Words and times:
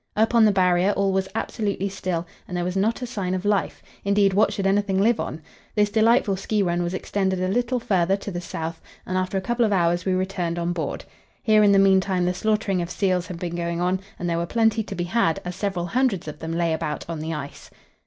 Up 0.15 0.33
on 0.33 0.45
the 0.45 0.51
Barrier 0.51 0.93
all 0.93 1.11
was 1.13 1.27
absolutely 1.35 1.87
still, 1.87 2.25
and 2.47 2.57
there 2.57 2.63
was 2.63 2.75
not 2.75 3.03
a 3.03 3.05
sign 3.05 3.35
of 3.35 3.45
life; 3.45 3.83
indeed, 4.03 4.33
what 4.33 4.51
should 4.51 4.65
anything 4.65 4.99
live 4.99 5.19
on? 5.19 5.39
This 5.75 5.91
delightful 5.91 6.35
ski 6.37 6.63
run 6.63 6.81
was 6.81 6.95
extended 6.95 7.39
a 7.39 7.47
little 7.47 7.79
farther 7.79 8.17
to 8.17 8.31
the 8.31 8.41
south, 8.41 8.81
and 9.05 9.15
after 9.15 9.37
a 9.37 9.41
couple 9.41 9.63
of 9.63 9.71
hours 9.71 10.03
we 10.03 10.13
returned 10.13 10.57
on 10.57 10.73
board. 10.73 11.05
Here 11.43 11.61
in 11.63 11.71
the 11.71 11.77
meantime 11.77 12.25
the 12.25 12.33
slaughtering 12.33 12.81
of 12.81 12.89
seals 12.89 13.27
had 13.27 13.37
been 13.37 13.53
going 13.55 13.79
on, 13.79 13.99
and 14.17 14.27
there 14.27 14.39
were 14.39 14.47
plenty 14.47 14.81
to 14.81 14.95
be 14.95 15.03
had, 15.03 15.39
as 15.45 15.55
several 15.55 15.85
hundreds 15.85 16.27
of 16.27 16.39
them 16.39 16.53
lay 16.53 16.73
about 16.73 17.05
on 17.07 17.19
the 17.19 17.35
ice. 17.35 17.69